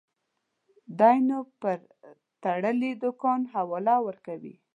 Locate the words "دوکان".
3.03-3.41